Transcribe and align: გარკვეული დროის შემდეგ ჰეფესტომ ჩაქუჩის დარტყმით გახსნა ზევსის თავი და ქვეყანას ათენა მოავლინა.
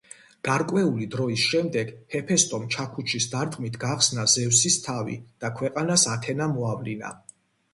გარკვეული 0.47 1.07
დროის 1.15 1.41
შემდეგ 1.49 1.91
ჰეფესტომ 2.15 2.65
ჩაქუჩის 2.77 3.29
დარტყმით 3.35 3.77
გახსნა 3.85 4.25
ზევსის 4.37 4.79
თავი 4.89 5.19
და 5.45 5.53
ქვეყანას 5.61 6.07
ათენა 6.17 6.49
მოავლინა. 6.57 7.17